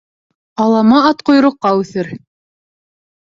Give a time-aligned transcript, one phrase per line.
[0.63, 2.09] Алама ат ҡойроҡҡа үҫер.